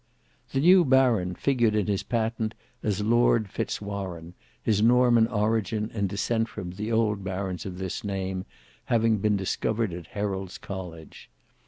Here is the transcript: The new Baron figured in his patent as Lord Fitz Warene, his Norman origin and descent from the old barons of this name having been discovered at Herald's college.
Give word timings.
The 0.51 0.59
new 0.59 0.83
Baron 0.83 1.35
figured 1.35 1.75
in 1.75 1.85
his 1.85 2.01
patent 2.01 2.55
as 2.81 3.03
Lord 3.03 3.51
Fitz 3.51 3.79
Warene, 3.79 4.33
his 4.59 4.81
Norman 4.81 5.27
origin 5.27 5.91
and 5.93 6.09
descent 6.09 6.49
from 6.49 6.71
the 6.71 6.91
old 6.91 7.23
barons 7.23 7.67
of 7.67 7.77
this 7.77 8.03
name 8.03 8.45
having 8.85 9.19
been 9.19 9.37
discovered 9.37 9.93
at 9.93 10.07
Herald's 10.07 10.57
college. 10.57 11.29